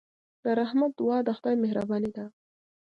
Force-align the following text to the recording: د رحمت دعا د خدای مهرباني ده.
د 0.43 0.45
رحمت 0.59 0.91
دعا 0.99 1.17
د 1.23 1.29
خدای 1.37 1.55
مهرباني 1.63 2.11
ده. 2.17 2.25